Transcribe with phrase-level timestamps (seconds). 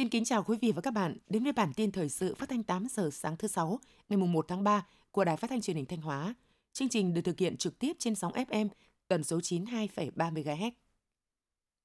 [0.00, 2.48] Xin kính chào quý vị và các bạn đến với bản tin thời sự phát
[2.48, 5.76] thanh 8 giờ sáng thứ sáu ngày 1 tháng 3 của Đài Phát thanh Truyền
[5.76, 6.34] hình Thanh Hóa.
[6.72, 8.68] Chương trình được thực hiện trực tiếp trên sóng FM
[9.08, 10.70] tần số 92,3 MHz.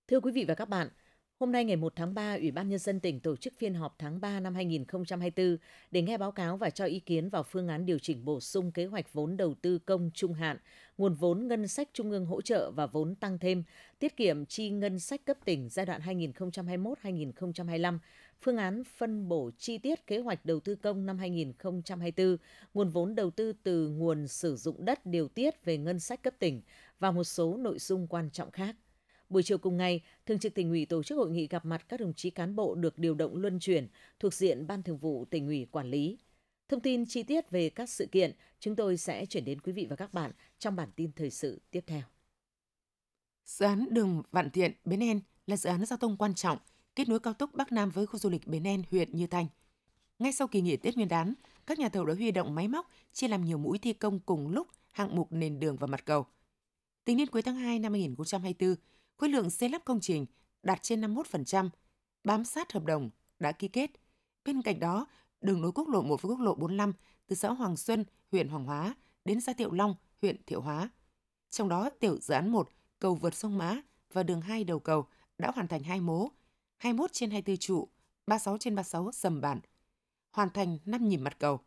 [0.07, 0.89] Thưa quý vị và các bạn,
[1.39, 3.95] Hôm nay ngày 1 tháng 3, Ủy ban Nhân dân tỉnh tổ chức phiên họp
[3.99, 5.57] tháng 3 năm 2024
[5.91, 8.71] để nghe báo cáo và cho ý kiến vào phương án điều chỉnh bổ sung
[8.71, 10.57] kế hoạch vốn đầu tư công trung hạn,
[10.97, 13.63] nguồn vốn ngân sách trung ương hỗ trợ và vốn tăng thêm,
[13.99, 17.99] tiết kiệm chi ngân sách cấp tỉnh giai đoạn 2021-2025,
[18.41, 22.37] phương án phân bổ chi tiết kế hoạch đầu tư công năm 2024,
[22.73, 26.33] nguồn vốn đầu tư từ nguồn sử dụng đất điều tiết về ngân sách cấp
[26.39, 26.61] tỉnh
[26.99, 28.75] và một số nội dung quan trọng khác.
[29.29, 31.99] Buổi chiều cùng ngày, Thường trực tỉnh ủy tổ chức hội nghị gặp mặt các
[31.99, 33.87] đồng chí cán bộ được điều động luân chuyển
[34.19, 36.17] thuộc diện Ban Thường vụ tỉnh ủy quản lý.
[36.69, 39.87] Thông tin chi tiết về các sự kiện chúng tôi sẽ chuyển đến quý vị
[39.89, 42.01] và các bạn trong bản tin thời sự tiếp theo.
[43.45, 46.57] Dự án đường Vạn Thiện Bến En là dự án giao thông quan trọng
[46.95, 49.47] kết nối cao tốc Bắc Nam với khu du lịch Bến En, huyện Như Thanh.
[50.19, 51.33] Ngay sau kỳ nghỉ Tết Nguyên đán,
[51.65, 54.47] các nhà thầu đã huy động máy móc chia làm nhiều mũi thi công cùng
[54.47, 56.25] lúc hạng mục nền đường và mặt cầu.
[57.05, 58.75] Tính đến cuối tháng 2 năm 2024,
[59.17, 60.25] khối lượng xây lắp công trình
[60.63, 61.69] đạt trên 51%,
[62.23, 63.91] bám sát hợp đồng đã ký kết.
[64.45, 65.07] Bên cạnh đó,
[65.41, 66.93] đường nối quốc lộ 1 với quốc lộ 45
[67.27, 70.89] từ xã Hoàng Xuân, huyện Hoàng Hóa đến xã Thiệu Long, huyện Thiệu Hóa.
[71.49, 72.69] Trong đó, tiểu dự án 1,
[72.99, 73.81] cầu vượt sông Mã
[74.13, 76.29] và đường 2 đầu cầu đã hoàn thành hai mố,
[76.77, 77.87] 21 trên 24 trụ,
[78.27, 79.59] 36 trên 36 sầm bản,
[80.31, 81.59] hoàn thành 5 nhịp mặt cầu.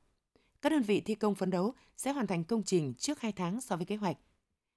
[0.63, 3.61] Các đơn vị thi công phấn đấu sẽ hoàn thành công trình trước 2 tháng
[3.61, 4.17] so với kế hoạch.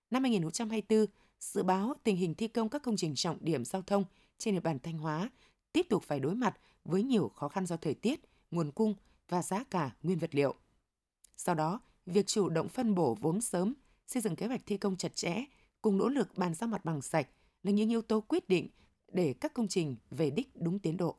[0.09, 1.05] Năm 2024,
[1.41, 4.03] dự báo tình hình thi công các công trình trọng điểm giao thông
[4.37, 5.29] trên địa bàn Thanh Hóa
[5.73, 8.19] tiếp tục phải đối mặt với nhiều khó khăn do thời tiết,
[8.51, 8.95] nguồn cung
[9.29, 10.55] và giá cả nguyên vật liệu.
[11.37, 13.73] Sau đó, việc chủ động phân bổ vốn sớm,
[14.07, 15.45] xây dựng kế hoạch thi công chặt chẽ
[15.81, 17.27] cùng nỗ lực bàn giao mặt bằng sạch
[17.63, 18.69] là những yếu tố quyết định
[19.11, 21.15] để các công trình về đích đúng tiến độ.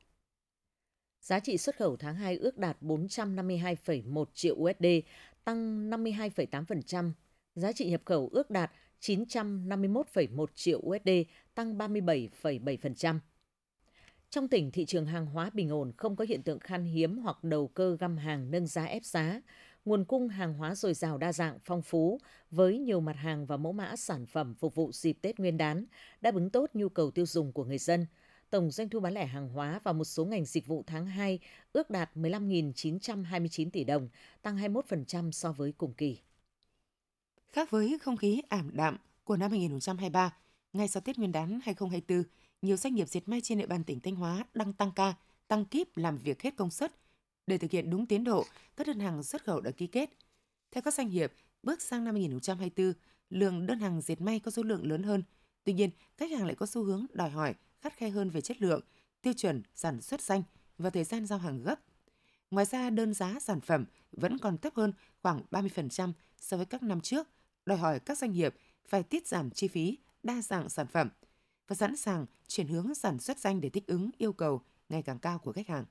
[1.21, 4.87] Giá trị xuất khẩu tháng 2 ước đạt 452,1 triệu USD,
[5.45, 7.13] tăng 52,8%.
[7.55, 8.71] Giá trị nhập khẩu ước đạt
[9.01, 11.11] 951,1 triệu USD,
[11.55, 13.19] tăng 37,7%.
[14.31, 17.45] Trong tỉnh, thị trường hàng hóa bình ổn, không có hiện tượng khan hiếm hoặc
[17.45, 19.41] đầu cơ găm hàng nâng giá ép giá.
[19.85, 22.19] Nguồn cung hàng hóa dồi dào đa dạng, phong phú,
[22.51, 25.85] với nhiều mặt hàng và mẫu mã sản phẩm phục vụ dịp Tết Nguyên đán,
[26.21, 28.07] đáp ứng tốt nhu cầu tiêu dùng của người dân.
[28.51, 31.39] Tổng doanh thu bán lẻ hàng hóa và một số ngành dịch vụ tháng 2
[31.73, 34.09] ước đạt 15.929 tỷ đồng,
[34.43, 36.19] tăng 21% so với cùng kỳ.
[37.53, 40.35] Khác với không khí ảm đạm của năm 2023,
[40.73, 42.23] ngay sau Tết Nguyên đán 2024,
[42.63, 45.15] nhiều doanh nghiệp dệt may trên địa bàn tỉnh Thanh Hóa đang tăng ca,
[45.49, 46.93] tăng kíp làm việc hết công suất.
[47.47, 48.45] Để thực hiện đúng tiến độ,
[48.77, 50.11] các đơn hàng xuất khẩu đã ký kết.
[50.71, 51.33] Theo các doanh nghiệp,
[51.63, 52.93] bước sang năm 2024,
[53.31, 55.23] lượng đơn hàng dệt may có số lượng lớn hơn.
[55.65, 58.63] Tuy nhiên, khách hàng lại có xu hướng đòi hỏi khắt khe hơn về chất
[58.63, 58.81] lượng,
[59.23, 60.43] tiêu chuẩn sản xuất xanh
[60.79, 61.81] và thời gian giao hàng gấp.
[62.51, 64.93] Ngoài ra, đơn giá sản phẩm vẫn còn thấp hơn
[65.23, 67.29] khoảng 30% so với các năm trước–
[67.67, 68.55] đòi hỏi các doanh nghiệp
[68.89, 71.09] phải tiết giảm chi phí, đa dạng sản phẩm
[71.69, 75.19] và sẵn sàng chuyển hướng sản xuất xanh để thích ứng yêu cầu ngày càng
[75.19, 75.85] cao của khách hàng.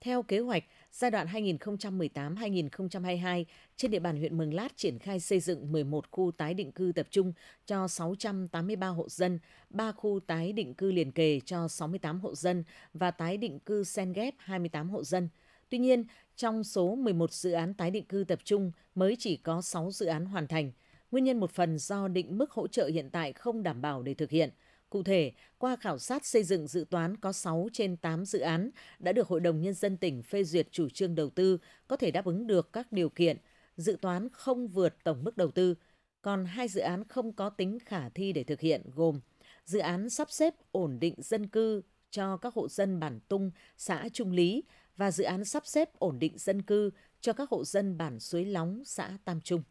[0.00, 3.44] Theo kế hoạch, giai đoạn 2018-2022,
[3.76, 6.92] trên địa bàn huyện Mường Lát triển khai xây dựng 11 khu tái định cư
[6.94, 7.32] tập trung
[7.66, 9.38] cho 683 hộ dân,
[9.70, 12.64] 3 khu tái định cư liền kề cho 68 hộ dân
[12.94, 15.28] và tái định cư sen ghép 28 hộ dân.
[15.70, 16.04] Tuy nhiên,
[16.36, 20.06] trong số 11 dự án tái định cư tập trung mới chỉ có 6 dự
[20.06, 20.72] án hoàn thành.
[21.10, 24.14] Nguyên nhân một phần do định mức hỗ trợ hiện tại không đảm bảo để
[24.14, 24.50] thực hiện.
[24.90, 28.70] Cụ thể, qua khảo sát xây dựng dự toán có 6 trên 8 dự án
[28.98, 31.58] đã được Hội đồng Nhân dân tỉnh phê duyệt chủ trương đầu tư
[31.88, 33.36] có thể đáp ứng được các điều kiện,
[33.76, 35.74] dự toán không vượt tổng mức đầu tư.
[36.22, 39.20] Còn hai dự án không có tính khả thi để thực hiện gồm
[39.64, 44.08] dự án sắp xếp ổn định dân cư cho các hộ dân bản tung, xã
[44.12, 44.62] Trung Lý
[45.00, 48.44] và dự án sắp xếp ổn định dân cư cho các hộ dân bản Suối
[48.44, 49.62] Lóng, xã Tam Trung.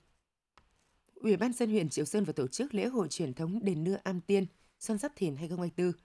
[1.16, 3.98] Ủy ban dân huyện Triệu Sơn vừa tổ chức lễ hội truyền thống đền nưa
[4.04, 4.46] Am Tiên
[4.80, 6.02] Xuân Giáp Thìn 2024.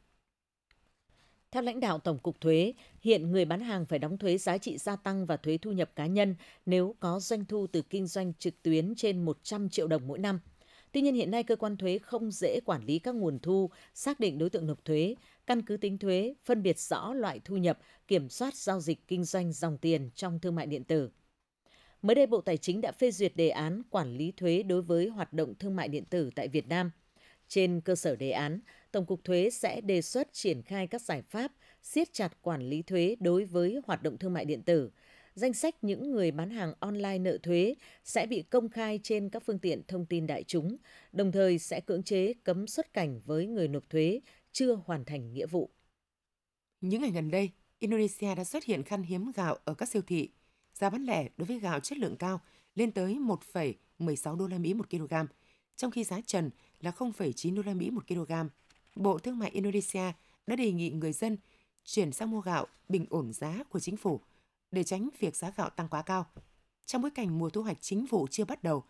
[1.51, 4.77] Theo lãnh đạo Tổng cục Thuế, hiện người bán hàng phải đóng thuế giá trị
[4.77, 6.35] gia tăng và thuế thu nhập cá nhân
[6.65, 10.39] nếu có doanh thu từ kinh doanh trực tuyến trên 100 triệu đồng mỗi năm.
[10.97, 14.19] Tuy nhiên hiện nay cơ quan thuế không dễ quản lý các nguồn thu, xác
[14.19, 15.15] định đối tượng nộp thuế,
[15.47, 19.23] căn cứ tính thuế, phân biệt rõ loại thu nhập, kiểm soát giao dịch kinh
[19.23, 21.09] doanh dòng tiền trong thương mại điện tử.
[22.01, 25.07] Mới đây Bộ Tài chính đã phê duyệt đề án quản lý thuế đối với
[25.07, 26.91] hoạt động thương mại điện tử tại Việt Nam.
[27.47, 28.59] Trên cơ sở đề án,
[28.91, 31.51] Tổng cục Thuế sẽ đề xuất triển khai các giải pháp
[31.83, 34.91] siết chặt quản lý thuế đối với hoạt động thương mại điện tử.
[35.37, 39.43] Danh sách những người bán hàng online nợ thuế sẽ bị công khai trên các
[39.45, 40.77] phương tiện thông tin đại chúng,
[41.11, 45.33] đồng thời sẽ cưỡng chế cấm xuất cảnh với người nộp thuế chưa hoàn thành
[45.33, 45.69] nghĩa vụ.
[46.81, 50.29] Những ngày gần đây, Indonesia đã xuất hiện khan hiếm gạo ở các siêu thị.
[50.73, 52.41] Giá bán lẻ đối với gạo chất lượng cao
[52.75, 55.13] lên tới 1,16 đô la Mỹ một kg,
[55.75, 56.49] trong khi giá trần
[56.81, 58.31] là 0,9 đô la Mỹ một kg.
[58.95, 60.11] Bộ Thương mại Indonesia
[60.47, 61.37] đã đề nghị người dân
[61.83, 64.21] chuyển sang mua gạo bình ổn giá của chính phủ
[64.71, 66.25] để tránh việc giá gạo tăng quá cao.
[66.85, 68.83] Trong bối cảnh mùa thu hoạch chính vụ chưa bắt đầu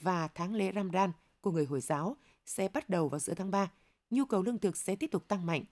[0.00, 2.16] và tháng lễ Ramadan của người Hồi giáo
[2.46, 3.70] sẽ bắt đầu vào giữa tháng 3,
[4.10, 5.64] nhu cầu lương thực sẽ tiếp tục tăng mạnh.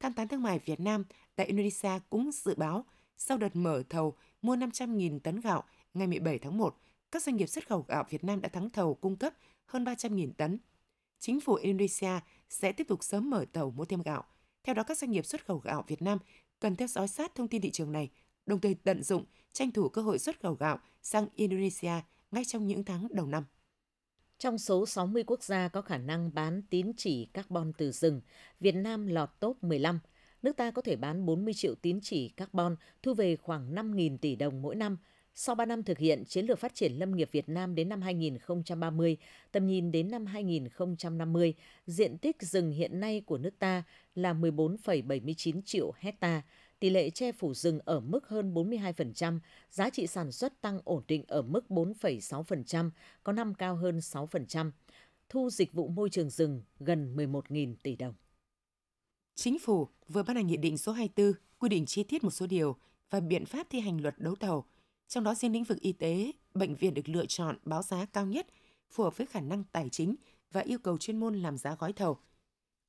[0.00, 1.04] Tham tán thương mại Việt Nam
[1.36, 2.84] tại Indonesia cũng dự báo
[3.16, 5.64] sau đợt mở thầu mua 500.000 tấn gạo
[5.94, 6.76] ngày 17 tháng 1,
[7.10, 9.34] các doanh nghiệp xuất khẩu gạo Việt Nam đã thắng thầu cung cấp
[9.66, 10.58] hơn 300.000 tấn.
[11.18, 14.24] Chính phủ Indonesia sẽ tiếp tục sớm mở tàu mua thêm gạo.
[14.62, 16.18] Theo đó, các doanh nghiệp xuất khẩu gạo Việt Nam
[16.60, 18.10] cần theo dõi sát thông tin thị trường này,
[18.46, 21.92] đồng thời tận dụng, tranh thủ cơ hội xuất khẩu gạo sang Indonesia
[22.30, 23.44] ngay trong những tháng đầu năm.
[24.38, 28.20] Trong số 60 quốc gia có khả năng bán tín chỉ carbon từ rừng,
[28.60, 30.00] Việt Nam lọt top 15.
[30.42, 34.36] Nước ta có thể bán 40 triệu tín chỉ carbon, thu về khoảng 5.000 tỷ
[34.36, 34.96] đồng mỗi năm.
[35.34, 38.02] Sau 3 năm thực hiện chiến lược phát triển lâm nghiệp Việt Nam đến năm
[38.02, 39.16] 2030,
[39.52, 41.54] tầm nhìn đến năm 2050,
[41.86, 43.82] diện tích rừng hiện nay của nước ta
[44.14, 46.42] là 14,79 triệu hecta,
[46.80, 49.38] tỷ lệ che phủ rừng ở mức hơn 42%,
[49.70, 52.90] giá trị sản xuất tăng ổn định ở mức 4,6%,
[53.24, 54.70] có năm cao hơn 6%,
[55.28, 58.14] thu dịch vụ môi trường rừng gần 11.000 tỷ đồng.
[59.34, 62.46] Chính phủ vừa ban hành nghị định số 24 quy định chi tiết một số
[62.46, 62.76] điều
[63.10, 64.64] và biện pháp thi hành luật đấu thầu,
[65.08, 68.26] trong đó riêng lĩnh vực y tế, bệnh viện được lựa chọn báo giá cao
[68.26, 68.46] nhất
[68.90, 70.14] phù hợp với khả năng tài chính
[70.52, 72.18] và yêu cầu chuyên môn làm giá gói thầu.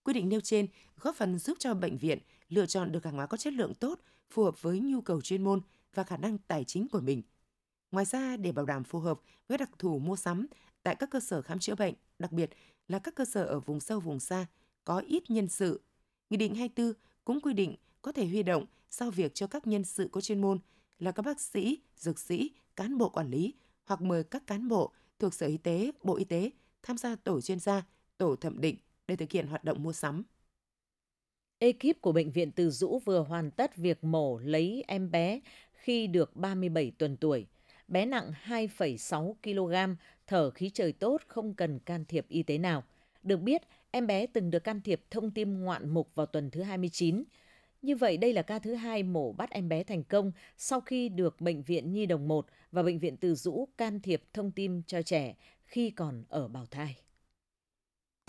[0.03, 0.67] Quy định nêu trên
[0.99, 2.19] góp phần giúp cho bệnh viện
[2.51, 5.43] lựa chọn được hàng hóa có chất lượng tốt, phù hợp với nhu cầu chuyên
[5.43, 5.61] môn
[5.93, 7.21] và khả năng tài chính của mình.
[7.91, 10.47] Ngoài ra, để bảo đảm phù hợp với đặc thù mua sắm
[10.83, 12.49] tại các cơ sở khám chữa bệnh, đặc biệt
[12.87, 14.45] là các cơ sở ở vùng sâu vùng xa,
[14.83, 15.81] có ít nhân sự,
[16.29, 16.93] Nghị định 24
[17.25, 20.41] cũng quy định có thể huy động giao việc cho các nhân sự có chuyên
[20.41, 20.59] môn
[20.99, 23.53] là các bác sĩ, dược sĩ, cán bộ quản lý
[23.85, 26.51] hoặc mời các cán bộ thuộc Sở Y tế, Bộ Y tế
[26.83, 27.85] tham gia tổ chuyên gia,
[28.17, 28.77] tổ thẩm định
[29.07, 30.23] để thực hiện hoạt động mua sắm.
[31.63, 35.39] Ekip của Bệnh viện Từ Dũ vừa hoàn tất việc mổ lấy em bé
[35.73, 37.45] khi được 37 tuần tuổi.
[37.87, 39.95] Bé nặng 2,6 kg,
[40.27, 42.83] thở khí trời tốt, không cần can thiệp y tế nào.
[43.23, 46.61] Được biết, em bé từng được can thiệp thông tim ngoạn mục vào tuần thứ
[46.61, 47.23] 29.
[47.81, 51.09] Như vậy đây là ca thứ hai mổ bắt em bé thành công sau khi
[51.09, 54.81] được Bệnh viện Nhi Đồng 1 và Bệnh viện Từ Dũ can thiệp thông tim
[54.87, 56.95] cho trẻ khi còn ở bào thai.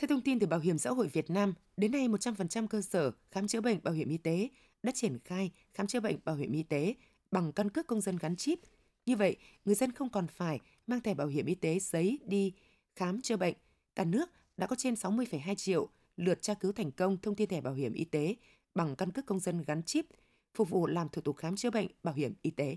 [0.02, 3.11] Theo thông tin từ Bảo hiểm xã hội Việt Nam, đến nay 100% cơ sở
[3.30, 4.49] khám chữa bệnh bảo hiểm y tế
[4.82, 6.94] đã triển khai khám chữa bệnh bảo hiểm y tế
[7.30, 8.59] bằng căn cước công dân gắn chip.
[9.06, 12.52] Như vậy, người dân không còn phải mang thẻ bảo hiểm y tế giấy đi
[12.97, 13.54] khám chữa bệnh.
[13.94, 17.61] Cả nước đã có trên 60,2 triệu lượt tra cứu thành công thông tin thẻ
[17.61, 18.35] bảo hiểm y tế
[18.75, 20.06] bằng căn cước công dân gắn chip,
[20.54, 22.76] phục vụ làm thủ tục khám chữa bệnh bảo hiểm y tế.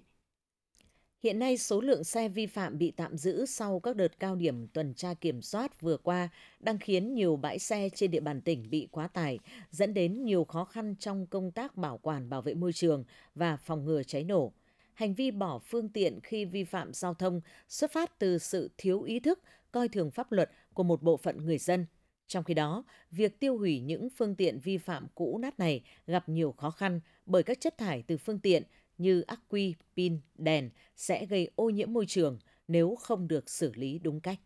[1.25, 4.67] Hiện nay, số lượng xe vi phạm bị tạm giữ sau các đợt cao điểm
[4.67, 6.29] tuần tra kiểm soát vừa qua
[6.59, 9.39] đang khiến nhiều bãi xe trên địa bàn tỉnh bị quá tải,
[9.69, 13.03] dẫn đến nhiều khó khăn trong công tác bảo quản bảo vệ môi trường
[13.35, 14.53] và phòng ngừa cháy nổ.
[14.93, 19.01] Hành vi bỏ phương tiện khi vi phạm giao thông xuất phát từ sự thiếu
[19.01, 19.39] ý thức,
[19.71, 21.85] coi thường pháp luật của một bộ phận người dân.
[22.27, 26.29] Trong khi đó, việc tiêu hủy những phương tiện vi phạm cũ nát này gặp
[26.29, 28.63] nhiều khó khăn bởi các chất thải từ phương tiện
[28.97, 33.71] như ắc quy, pin, đèn sẽ gây ô nhiễm môi trường nếu không được xử
[33.73, 34.39] lý đúng cách.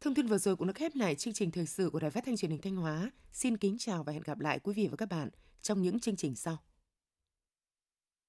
[0.00, 2.24] Thông tin vừa rồi cũng đã khép lại chương trình thời sự của Đài Phát
[2.26, 3.10] thanh Truyền hình Thanh Hóa.
[3.32, 5.28] Xin kính chào và hẹn gặp lại quý vị và các bạn
[5.62, 6.58] trong những chương trình sau.